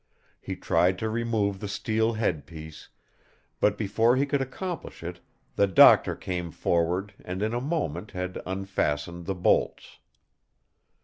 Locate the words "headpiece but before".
2.13-4.15